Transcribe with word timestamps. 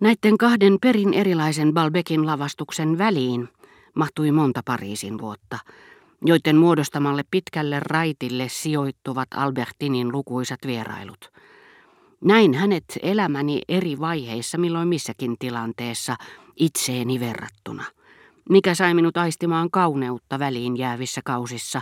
Näiden 0.00 0.38
kahden 0.38 0.78
perin 0.82 1.14
erilaisen 1.14 1.74
Balbekin 1.74 2.26
lavastuksen 2.26 2.98
väliin 2.98 3.48
mahtui 3.94 4.32
monta 4.32 4.60
Pariisin 4.64 5.18
vuotta, 5.18 5.58
joiden 6.24 6.56
muodostamalle 6.56 7.22
pitkälle 7.30 7.80
raitille 7.80 8.48
sijoittuvat 8.48 9.28
Albertinin 9.34 10.12
lukuisat 10.12 10.58
vierailut. 10.66 11.32
Näin 12.20 12.54
hänet 12.54 12.84
elämäni 13.02 13.60
eri 13.68 14.00
vaiheissa 14.00 14.58
milloin 14.58 14.88
missäkin 14.88 15.36
tilanteessa 15.38 16.16
itseeni 16.56 17.20
verrattuna, 17.20 17.84
mikä 18.50 18.74
sai 18.74 18.94
minut 18.94 19.16
aistimaan 19.16 19.70
kauneutta 19.70 20.38
väliin 20.38 20.76
jäävissä 20.76 21.20
kausissa, 21.24 21.80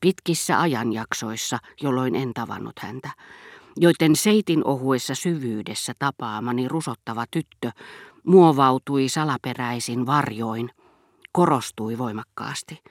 pitkissä 0.00 0.60
ajanjaksoissa, 0.60 1.58
jolloin 1.82 2.14
en 2.14 2.34
tavannut 2.34 2.78
häntä 2.78 3.10
joiden 3.80 4.16
seitin 4.16 4.64
ohuessa 4.64 5.14
syvyydessä 5.14 5.92
tapaamani 5.98 6.68
rusottava 6.68 7.24
tyttö 7.30 7.70
muovautui 8.26 9.08
salaperäisin 9.08 10.06
varjoin, 10.06 10.70
korostui 11.32 11.98
voimakkaasti. 11.98 12.82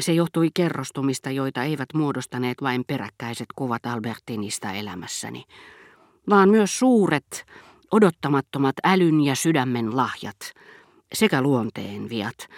Se 0.00 0.12
johtui 0.12 0.48
kerrostumista, 0.54 1.30
joita 1.30 1.62
eivät 1.62 1.88
muodostaneet 1.94 2.62
vain 2.62 2.84
peräkkäiset 2.86 3.46
kuvat 3.56 3.86
Albertinista 3.86 4.72
elämässäni, 4.72 5.44
vaan 6.30 6.48
myös 6.48 6.78
suuret, 6.78 7.46
odottamattomat 7.90 8.74
älyn 8.84 9.20
ja 9.20 9.34
sydämen 9.34 9.96
lahjat 9.96 10.52
sekä 11.12 11.42
luonteen 11.42 12.08
viat, 12.08 12.48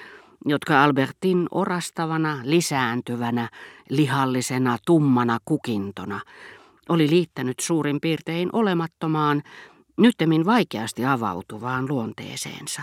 jotka 0.46 0.84
Albertin 0.84 1.46
orastavana, 1.50 2.38
lisääntyvänä, 2.42 3.48
lihallisena, 3.90 4.78
tummana 4.86 5.38
kukintona– 5.44 6.20
oli 6.88 7.10
liittänyt 7.10 7.60
suurin 7.60 8.00
piirtein 8.00 8.50
olemattomaan, 8.52 9.42
nyttemmin 9.96 10.44
vaikeasti 10.44 11.04
avautuvaan 11.04 11.88
luonteeseensa. 11.88 12.82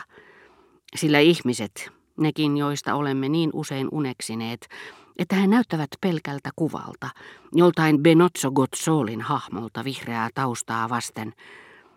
Sillä 0.96 1.20
ihmiset, 1.20 1.92
nekin 2.18 2.58
joista 2.58 2.96
olemme 2.96 3.30
niin 3.30 3.50
usein 3.54 3.88
uneksineet, 3.92 4.68
että 5.18 5.36
he 5.36 5.48
näyttävät 5.48 5.90
pelkältä 6.02 6.50
kuvalta, 6.56 7.10
joltain 7.54 8.04
Benozzo 8.04 8.52
Gozzolin 8.52 9.22
hahmolta 9.22 9.84
vihreää 9.84 10.30
taustaa 10.36 10.90
vasten, 10.90 11.34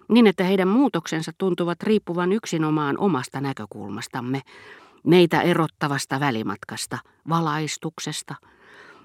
niin 0.09 0.27
että 0.27 0.45
heidän 0.45 0.69
muutoksensa 0.69 1.33
tuntuvat 1.39 1.83
riippuvan 1.83 2.33
yksinomaan 2.33 2.98
omasta 2.98 3.41
näkökulmastamme, 3.41 4.43
meitä 5.05 5.41
erottavasta 5.41 6.20
välimatkasta, 6.20 6.98
valaistuksesta– 7.29 8.35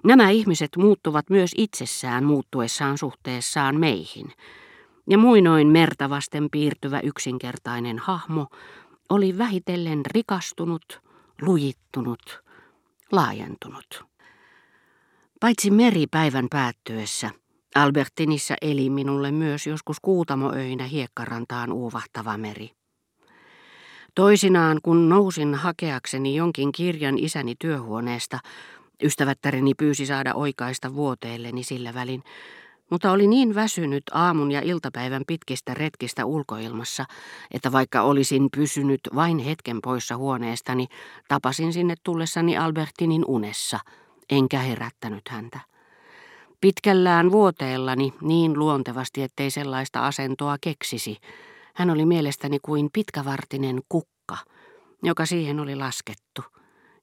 Nämä 0.04 0.30
ihmiset 0.30 0.70
muuttuvat 0.78 1.30
myös 1.30 1.52
itsessään 1.58 2.24
muuttuessaan 2.24 2.98
suhteessaan 2.98 3.80
meihin. 3.80 4.32
Ja 5.10 5.18
muinoin 5.18 5.68
mertavasten 5.68 6.48
piirtyvä 6.52 7.00
yksinkertainen 7.00 8.00
hahmo 8.00 8.48
oli 9.10 9.38
vähitellen 9.38 10.06
rikastunut, 10.06 11.02
lujittunut, 11.42 12.44
laajentunut. 13.12 14.06
Paitsi 15.40 15.72
meri 15.72 16.08
päivän 16.08 16.48
päättyessä, 16.52 17.32
Albertinissa 17.76 18.56
eli 18.62 18.90
minulle 18.90 19.32
myös 19.32 19.68
joskus 19.68 19.98
kuutamoöinä 20.02 20.84
hiekkarantaan 20.84 21.72
uuvahtava 21.72 22.38
meri. 22.38 22.72
Toisinaan, 24.16 24.80
kun 24.84 25.10
nousin 25.10 25.56
hakeakseni 25.56 26.36
jonkin 26.36 26.72
kirjan 26.72 27.18
isäni 27.18 27.56
työhuoneesta, 27.60 28.40
Ystävättäreni 29.04 29.74
pyysi 29.74 30.06
saada 30.06 30.34
oikaista 30.34 30.94
vuoteelleni 30.94 31.64
sillä 31.64 31.94
välin, 31.94 32.24
mutta 32.92 33.12
oli 33.12 33.28
niin 33.28 33.56
väsynyt 33.56 34.04
aamun 34.14 34.52
ja 34.52 34.62
iltapäivän 34.62 35.24
pitkistä 35.28 35.74
retkistä 35.74 36.26
ulkoilmassa, 36.26 37.06
että 37.52 37.72
vaikka 37.72 38.02
olisin 38.02 38.50
pysynyt 38.58 39.02
vain 39.16 39.40
hetken 39.40 39.80
poissa 39.84 40.18
huoneestani, 40.18 40.88
tapasin 41.28 41.74
sinne 41.74 41.96
tullessani 42.04 42.58
Albertinin 42.58 43.26
unessa, 43.28 43.80
enkä 44.30 44.60
herättänyt 44.60 45.30
häntä. 45.30 45.60
Pitkällään 46.62 47.32
vuoteellani 47.32 48.14
niin 48.22 48.60
luontevasti, 48.60 49.24
ettei 49.24 49.52
sellaista 49.52 50.08
asentoa 50.08 50.58
keksisi, 50.62 51.18
hän 51.76 51.90
oli 51.90 52.06
mielestäni 52.06 52.60
kuin 52.62 52.90
pitkävartinen 52.94 53.82
kukka, 53.90 54.38
joka 55.04 55.26
siihen 55.26 55.60
oli 55.60 55.76
laskettu. 55.76 56.42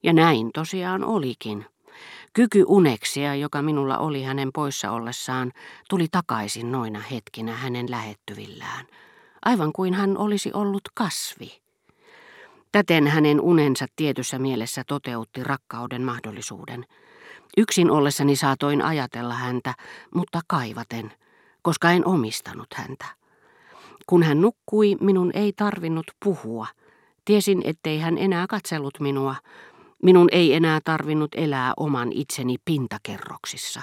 Ja 0.03 0.13
näin 0.13 0.51
tosiaan 0.55 1.05
olikin. 1.05 1.67
Kyky 2.33 2.65
uneksia, 2.67 3.35
joka 3.35 3.63
minulla 3.63 3.99
oli 3.99 4.23
hänen 4.23 4.51
poissa 4.55 4.91
ollessaan, 4.91 5.53
tuli 5.89 6.07
takaisin 6.11 6.73
noina 6.73 7.01
hetkinä 7.01 7.53
hänen 7.53 7.91
lähettyvillään, 7.91 8.87
aivan 9.45 9.73
kuin 9.73 9.95
hän 9.95 10.19
olisi 10.19 10.51
ollut 10.55 10.83
kasvi. 10.95 11.61
Täten 12.73 13.07
hänen 13.07 13.41
unensa 13.41 13.87
tietyssä 13.97 14.39
mielessä 14.39 14.83
toteutti 14.87 15.45
rakkauden 15.45 16.03
mahdollisuuden. 16.03 16.85
Yksin 17.57 17.91
ollessani 17.91 18.37
saatoin 18.37 18.83
ajatella 18.83 19.35
häntä, 19.35 19.75
mutta 20.15 20.41
kaivaten, 20.47 21.13
koska 21.63 21.91
en 21.91 22.07
omistanut 22.07 22.75
häntä. 22.75 23.05
Kun 24.07 24.23
hän 24.23 24.41
nukkui, 24.41 24.97
minun 25.01 25.31
ei 25.35 25.53
tarvinnut 25.53 26.07
puhua. 26.25 26.67
Tiesin, 27.25 27.63
ettei 27.65 27.99
hän 27.99 28.19
enää 28.19 28.47
katsellut 28.47 29.01
minua, 29.01 29.35
Minun 30.03 30.29
ei 30.33 30.55
enää 30.55 30.81
tarvinnut 30.85 31.31
elää 31.35 31.73
oman 31.77 32.13
itseni 32.13 32.57
pintakerroksissa. 32.65 33.83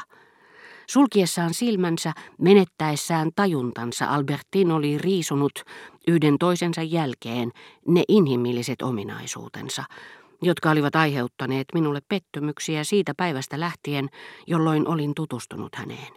Sulkiessaan 0.88 1.54
silmänsä, 1.54 2.14
menettäessään 2.42 3.30
tajuntansa, 3.36 4.06
Albertin 4.06 4.72
oli 4.72 4.98
riisunut 4.98 5.64
yhden 6.08 6.38
toisensa 6.38 6.82
jälkeen 6.82 7.52
ne 7.88 8.04
inhimilliset 8.08 8.82
ominaisuutensa, 8.82 9.84
jotka 10.42 10.70
olivat 10.70 10.96
aiheuttaneet 10.96 11.68
minulle 11.74 12.00
pettymyksiä 12.10 12.84
siitä 12.84 13.14
päivästä 13.18 13.60
lähtien, 13.60 14.10
jolloin 14.48 14.88
olin 14.88 15.16
tutustunut 15.16 15.76
häneen. 15.76 16.14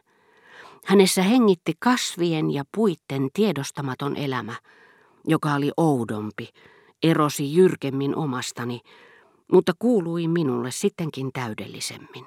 Hänessä 0.84 1.22
hengitti 1.22 1.72
kasvien 1.78 2.50
ja 2.50 2.64
puitten 2.74 3.28
tiedostamaton 3.32 4.16
elämä, 4.16 4.54
joka 5.26 5.54
oli 5.54 5.70
oudompi, 5.76 6.48
erosi 7.02 7.54
jyrkemmin 7.54 8.16
omastani, 8.16 8.80
mutta 9.52 9.72
kuului 9.78 10.28
minulle 10.28 10.70
sittenkin 10.70 11.32
täydellisemmin. 11.32 12.26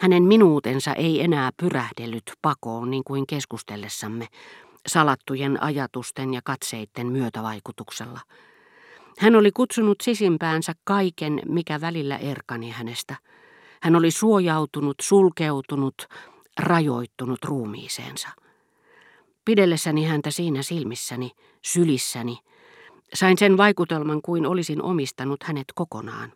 Hänen 0.00 0.22
minuutensa 0.22 0.92
ei 0.92 1.20
enää 1.20 1.50
pyrähdellyt 1.56 2.32
pakoon 2.42 2.90
niin 2.90 3.04
kuin 3.04 3.26
keskustellessamme, 3.26 4.26
salattujen 4.86 5.62
ajatusten 5.62 6.34
ja 6.34 6.40
katseitten 6.44 7.06
myötävaikutuksella. 7.06 8.20
Hän 9.18 9.36
oli 9.36 9.52
kutsunut 9.52 10.00
sisimpäänsä 10.02 10.72
kaiken, 10.84 11.40
mikä 11.48 11.80
välillä 11.80 12.16
erkani 12.16 12.70
hänestä. 12.70 13.16
Hän 13.82 13.96
oli 13.96 14.10
suojautunut, 14.10 14.96
sulkeutunut, 15.02 16.06
rajoittunut 16.58 17.44
ruumiiseensa. 17.44 18.28
Pidellessäni 19.44 20.04
häntä 20.04 20.30
siinä 20.30 20.62
silmissäni, 20.62 21.30
sylissäni, 21.62 22.38
Sain 23.14 23.38
sen 23.38 23.56
vaikutelman 23.56 24.22
kuin 24.22 24.46
olisin 24.46 24.82
omistanut 24.82 25.42
hänet 25.42 25.64
kokonaan. 25.74 26.32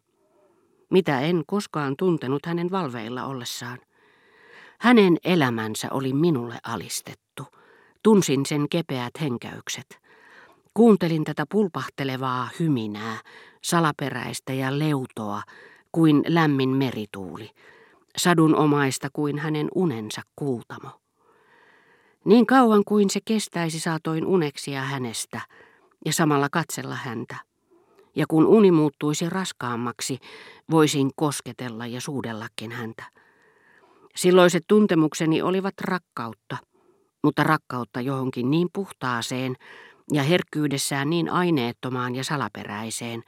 Mitä 0.90 1.20
en 1.20 1.42
koskaan 1.46 1.96
tuntenut 1.96 2.46
hänen 2.46 2.70
valveilla 2.70 3.24
ollessaan. 3.24 3.78
Hänen 4.80 5.16
elämänsä 5.24 5.88
oli 5.90 6.12
minulle 6.12 6.58
alistettu. 6.62 7.42
Tunsin 8.02 8.46
sen 8.46 8.68
kepeät 8.68 9.10
henkäykset. 9.20 10.00
Kuuntelin 10.74 11.24
tätä 11.24 11.44
pulpahtelevaa 11.50 12.48
hyminää, 12.60 13.16
salaperäistä 13.64 14.52
ja 14.52 14.78
leutoa 14.78 15.42
kuin 15.92 16.22
lämmin 16.26 16.70
merituuli, 16.70 17.50
sadunomaista 18.16 19.08
kuin 19.12 19.38
hänen 19.38 19.68
unensa 19.74 20.22
kuultamo. 20.36 20.88
Niin 22.24 22.46
kauan 22.46 22.82
kuin 22.84 23.10
se 23.10 23.20
kestäisi 23.24 23.80
saatoin 23.80 24.26
uneksia 24.26 24.82
hänestä– 24.82 25.40
ja 26.06 26.12
samalla 26.12 26.48
katsella 26.52 26.94
häntä. 26.94 27.36
Ja 28.16 28.26
kun 28.28 28.46
uni 28.46 28.70
muuttuisi 28.72 29.30
raskaammaksi, 29.30 30.18
voisin 30.70 31.10
kosketella 31.16 31.86
ja 31.86 32.00
suudellakin 32.00 32.72
häntä. 32.72 33.04
Silloiset 34.16 34.64
tuntemukseni 34.68 35.42
olivat 35.42 35.74
rakkautta, 35.80 36.56
mutta 37.22 37.44
rakkautta 37.44 38.00
johonkin 38.00 38.50
niin 38.50 38.68
puhtaaseen 38.72 39.56
ja 40.12 40.22
herkkyydessään 40.22 41.10
niin 41.10 41.30
aineettomaan 41.30 42.14
ja 42.14 42.24
salaperäiseen, 42.24 43.22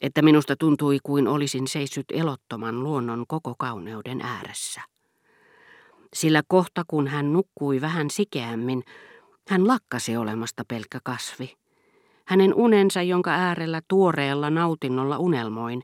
että 0.00 0.22
minusta 0.22 0.56
tuntui 0.56 0.98
kuin 1.02 1.28
olisin 1.28 1.68
seissyt 1.68 2.06
elottoman 2.12 2.82
luonnon 2.82 3.24
koko 3.28 3.54
kauneuden 3.58 4.20
ääressä. 4.20 4.80
Sillä 6.14 6.42
kohta 6.48 6.82
kun 6.88 7.08
hän 7.08 7.32
nukkui 7.32 7.80
vähän 7.80 8.10
sikeämmin, 8.10 8.82
hän 9.48 9.68
lakkasi 9.68 10.16
olemasta 10.16 10.62
pelkkä 10.68 11.00
kasvi. 11.04 11.63
Hänen 12.24 12.54
unensa, 12.54 13.02
jonka 13.02 13.30
äärellä 13.30 13.80
tuoreella 13.88 14.50
nautinnolla 14.50 15.18
unelmoin, 15.18 15.82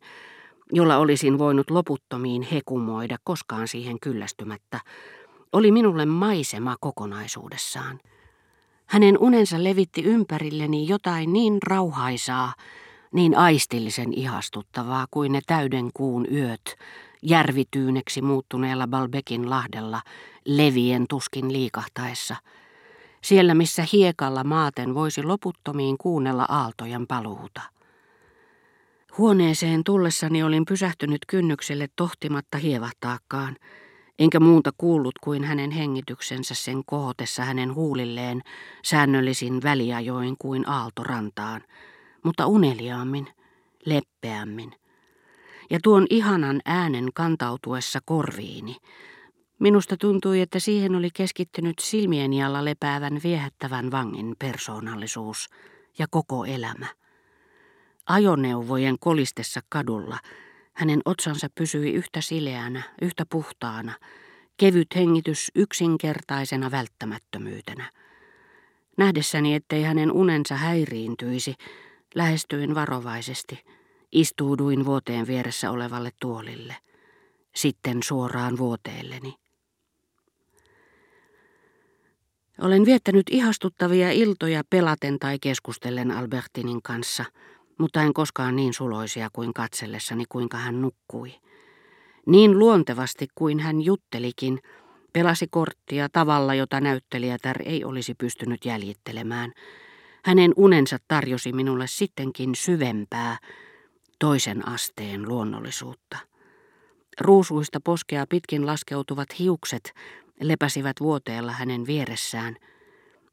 jolla 0.72 0.96
olisin 0.96 1.38
voinut 1.38 1.70
loputtomiin 1.70 2.42
hekumoida 2.42 3.16
koskaan 3.24 3.68
siihen 3.68 4.00
kyllästymättä, 4.00 4.80
oli 5.52 5.72
minulle 5.72 6.06
maisema 6.06 6.76
kokonaisuudessaan. 6.80 8.00
Hänen 8.86 9.18
unensa 9.18 9.64
levitti 9.64 10.02
ympärilleni 10.02 10.88
jotain 10.88 11.32
niin 11.32 11.58
rauhaisaa, 11.66 12.54
niin 13.12 13.36
aistillisen 13.36 14.12
ihastuttavaa 14.12 15.06
kuin 15.10 15.32
ne 15.32 15.40
täyden 15.46 15.90
kuun 15.94 16.26
yöt, 16.32 16.76
järvityyneksi 17.22 18.22
muuttuneella 18.22 18.86
Balbekin 18.86 19.50
lahdella, 19.50 20.02
levien 20.44 21.06
tuskin 21.08 21.52
liikahtaessa. 21.52 22.36
Siellä, 23.22 23.54
missä 23.54 23.84
hiekalla 23.92 24.44
maaten 24.44 24.94
voisi 24.94 25.22
loputtomiin 25.22 25.98
kuunnella 25.98 26.46
aaltojen 26.48 27.06
paluuta. 27.06 27.62
Huoneeseen 29.18 29.84
tullessani 29.84 30.42
olin 30.42 30.64
pysähtynyt 30.64 31.20
kynnykselle 31.26 31.88
tohtimatta 31.96 32.58
hievahtaakaan, 32.58 33.56
enkä 34.18 34.40
muuta 34.40 34.70
kuullut 34.78 35.18
kuin 35.24 35.44
hänen 35.44 35.70
hengityksensä 35.70 36.54
sen 36.54 36.82
kohotessa 36.86 37.44
hänen 37.44 37.74
huulilleen 37.74 38.42
säännöllisin 38.84 39.62
väliajoin 39.62 40.36
kuin 40.38 40.68
aaltorantaan, 40.68 41.60
mutta 42.22 42.46
uneliaammin, 42.46 43.26
leppeämmin. 43.86 44.72
Ja 45.70 45.78
tuon 45.82 46.06
ihanan 46.10 46.60
äänen 46.64 47.08
kantautuessa 47.14 47.98
korviini, 48.04 48.76
minusta 49.60 49.96
tuntui, 49.96 50.40
että 50.40 50.58
siihen 50.58 50.94
oli 50.94 51.08
keskittynyt 51.14 51.78
silmieni 51.78 52.44
alla 52.44 52.64
lepäävän 52.64 53.20
viehättävän 53.24 53.90
vangin 53.90 54.36
persoonallisuus 54.38 55.48
ja 55.98 56.06
koko 56.10 56.44
elämä. 56.44 56.86
Ajoneuvojen 58.06 58.96
kolistessa 59.00 59.60
kadulla 59.68 60.18
hänen 60.72 61.00
otsansa 61.04 61.48
pysyi 61.54 61.92
yhtä 61.92 62.20
sileänä, 62.20 62.82
yhtä 63.02 63.26
puhtaana, 63.30 63.92
kevyt 64.56 64.88
hengitys 64.94 65.50
yksinkertaisena 65.54 66.70
välttämättömyytenä. 66.70 67.90
Nähdessäni, 68.96 69.54
ettei 69.54 69.82
hänen 69.82 70.12
unensa 70.12 70.54
häiriintyisi, 70.54 71.54
lähestyin 72.14 72.74
varovaisesti, 72.74 73.64
istuuduin 74.12 74.84
vuoteen 74.84 75.26
vieressä 75.26 75.70
olevalle 75.70 76.10
tuolille, 76.20 76.76
sitten 77.54 78.02
suoraan 78.02 78.58
vuoteelleni. 78.58 79.34
Olen 82.60 82.84
viettänyt 82.84 83.26
ihastuttavia 83.30 84.10
iltoja 84.10 84.62
pelaten 84.70 85.18
tai 85.18 85.38
keskustellen 85.40 86.10
Albertinin 86.10 86.82
kanssa– 86.82 87.24
mutta 87.80 88.02
en 88.02 88.12
koskaan 88.12 88.56
niin 88.56 88.74
suloisia 88.74 89.28
kuin 89.32 89.54
katsellessani, 89.54 90.24
kuinka 90.28 90.56
hän 90.56 90.80
nukkui. 90.80 91.34
Niin 92.26 92.58
luontevasti 92.58 93.26
kuin 93.34 93.60
hän 93.60 93.82
juttelikin, 93.82 94.58
pelasi 95.12 95.46
korttia 95.50 96.08
tavalla, 96.08 96.54
jota 96.54 96.80
näyttelijätär 96.80 97.62
ei 97.64 97.84
olisi 97.84 98.14
pystynyt 98.14 98.64
jäljittelemään. 98.64 99.52
Hänen 100.24 100.52
unensa 100.56 100.96
tarjosi 101.08 101.52
minulle 101.52 101.86
sittenkin 101.86 102.54
syvempää, 102.54 103.38
toisen 104.18 104.68
asteen 104.68 105.28
luonnollisuutta. 105.28 106.18
Ruusuista 107.20 107.80
poskea 107.84 108.26
pitkin 108.28 108.66
laskeutuvat 108.66 109.38
hiukset 109.38 109.92
lepäsivät 110.40 110.96
vuoteella 111.00 111.52
hänen 111.52 111.86
vieressään– 111.86 112.56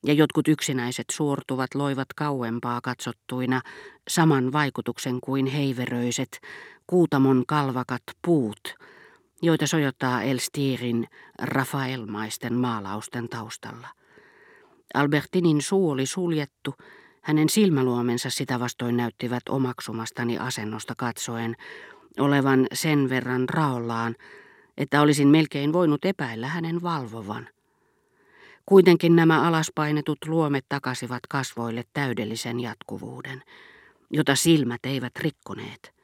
ja 0.05 0.13
jotkut 0.13 0.47
yksinäiset 0.47 1.05
suortuvat 1.11 1.75
loivat 1.75 2.13
kauempaa 2.15 2.81
katsottuina 2.83 3.61
saman 4.07 4.51
vaikutuksen 4.51 5.19
kuin 5.21 5.45
heiveröiset, 5.45 6.39
kuutamon 6.87 7.43
kalvakat 7.47 8.03
puut, 8.25 8.75
joita 9.41 9.67
sojottaa 9.67 10.21
Elstirin 10.21 11.07
Rafaelmaisten 11.41 12.53
maalausten 12.53 13.29
taustalla. 13.29 13.87
Albertinin 14.93 15.61
suu 15.61 15.89
oli 15.89 16.05
suljettu, 16.05 16.73
hänen 17.21 17.49
silmäluomensa 17.49 18.29
sitä 18.29 18.59
vastoin 18.59 18.97
näyttivät 18.97 19.43
omaksumastani 19.49 20.37
asennosta 20.37 20.93
katsoen 20.97 21.55
olevan 22.19 22.67
sen 22.73 23.09
verran 23.09 23.49
raollaan, 23.49 24.15
että 24.77 25.01
olisin 25.01 25.27
melkein 25.27 25.73
voinut 25.73 26.05
epäillä 26.05 26.47
hänen 26.47 26.81
valvovan. 26.81 27.49
Kuitenkin 28.65 29.15
nämä 29.15 29.41
alaspainetut 29.41 30.17
luomet 30.27 30.65
takasivat 30.69 31.27
kasvoille 31.29 31.83
täydellisen 31.93 32.59
jatkuvuuden, 32.59 33.43
jota 34.11 34.35
silmät 34.35 34.85
eivät 34.85 35.17
rikkoneet. 35.19 35.97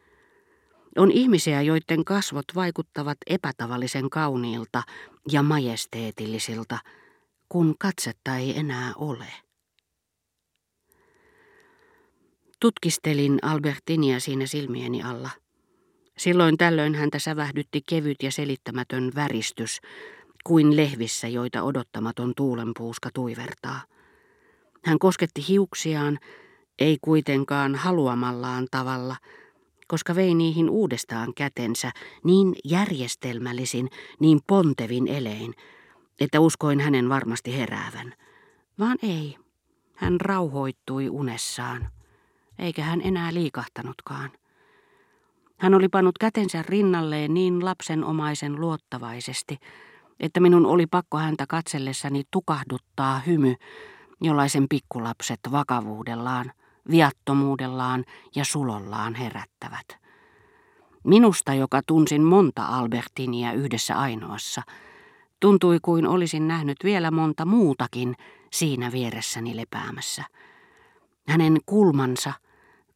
On 0.97 1.11
ihmisiä, 1.11 1.61
joiden 1.61 2.05
kasvot 2.05 2.45
vaikuttavat 2.55 3.17
epätavallisen 3.27 4.09
kauniilta 4.09 4.83
ja 5.31 5.43
majesteetillisilta, 5.43 6.79
kun 7.49 7.75
katsetta 7.79 8.35
ei 8.35 8.59
enää 8.59 8.93
ole. 8.95 9.27
Tutkistelin 12.59 13.39
Albertinia 13.41 14.19
siinä 14.19 14.45
silmieni 14.45 15.03
alla. 15.03 15.29
Silloin 16.17 16.57
tällöin 16.57 16.95
häntä 16.95 17.19
sävähdytti 17.19 17.81
kevyt 17.89 18.23
ja 18.23 18.31
selittämätön 18.31 19.11
väristys, 19.15 19.81
kuin 20.43 20.75
lehvissä, 20.77 21.27
joita 21.27 21.63
odottamaton 21.63 22.33
tuulenpuuska 22.37 23.09
tuivertaa. 23.13 23.81
Hän 24.85 24.99
kosketti 24.99 25.45
hiuksiaan, 25.47 26.19
ei 26.79 26.97
kuitenkaan 27.01 27.75
haluamallaan 27.75 28.67
tavalla, 28.71 29.15
koska 29.87 30.15
vei 30.15 30.33
niihin 30.35 30.69
uudestaan 30.69 31.33
kätensä 31.33 31.91
niin 32.23 32.55
järjestelmällisin, 32.65 33.89
niin 34.19 34.39
pontevin 34.47 35.07
elein, 35.07 35.53
että 36.19 36.39
uskoin 36.39 36.79
hänen 36.79 37.09
varmasti 37.09 37.57
heräävän. 37.57 38.13
Vaan 38.79 38.97
ei, 39.03 39.37
hän 39.95 40.21
rauhoittui 40.21 41.09
unessaan, 41.09 41.89
eikä 42.59 42.83
hän 42.83 43.01
enää 43.01 43.33
liikahtanutkaan. 43.33 44.31
Hän 45.63 45.73
oli 45.73 45.89
pannut 45.89 46.17
kätensä 46.17 46.61
rinnalleen 46.61 47.33
niin 47.33 47.65
lapsenomaisen 47.65 48.61
luottavaisesti, 48.61 49.57
että 50.19 50.39
minun 50.39 50.65
oli 50.65 50.87
pakko 50.87 51.17
häntä 51.17 51.45
katsellessani 51.47 52.23
tukahduttaa 52.31 53.19
hymy, 53.19 53.55
jollaisen 54.21 54.65
pikkulapset 54.69 55.39
vakavuudellaan, 55.51 56.51
viattomuudellaan 56.91 58.05
ja 58.35 58.45
sulollaan 58.45 59.15
herättävät. 59.15 59.85
Minusta, 61.03 61.53
joka 61.53 61.81
tunsin 61.87 62.23
monta 62.23 62.65
Albertinia 62.65 63.53
yhdessä 63.53 63.99
ainoassa, 63.99 64.61
tuntui 65.39 65.79
kuin 65.81 66.07
olisin 66.07 66.47
nähnyt 66.47 66.77
vielä 66.83 67.11
monta 67.11 67.45
muutakin 67.45 68.15
siinä 68.51 68.91
vieressäni 68.91 69.55
lepäämässä. 69.55 70.23
Hänen 71.27 71.57
kulmansa, 71.65 72.33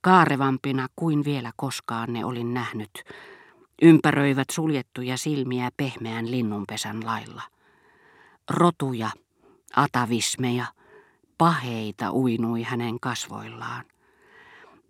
kaarevampina 0.07 0.87
kuin 0.95 1.25
vielä 1.25 1.51
koskaan 1.55 2.13
ne 2.13 2.25
olin 2.25 2.53
nähnyt, 2.53 3.03
Ympäröivät 3.81 4.49
suljettuja 4.51 5.17
silmiä 5.17 5.69
pehmeän 5.77 6.31
linnunpesän 6.31 7.05
lailla. 7.05 7.41
Rotuja, 8.49 9.09
atavismeja, 9.75 10.65
paheita 11.37 12.11
uinui 12.11 12.63
hänen 12.63 12.99
kasvoillaan. 12.99 13.85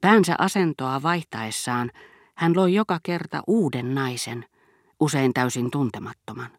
Päänsä 0.02 0.36
asentoa 0.38 1.04
vaihtaessaan 1.04 1.92
hän 2.36 2.56
loi 2.56 2.74
joka 2.74 3.00
kerta 3.04 3.44
uuden 3.48 3.96
naisen, 3.96 4.46
usein 5.00 5.34
täysin 5.34 5.72
tuntemattoman. 5.72 6.50